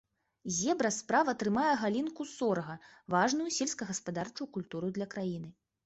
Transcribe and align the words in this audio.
Зебра 0.59 0.89
справа 0.95 1.35
трымае 1.43 1.67
галінку 1.83 2.29
сорга, 2.33 2.81
важную 3.17 3.49
сельскагаспадарчую 3.61 4.53
культуру 4.57 4.87
для 4.99 5.05
краіны. 5.15 5.59